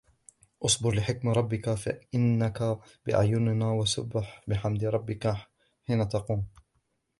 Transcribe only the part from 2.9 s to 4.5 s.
بأعيننا وسبح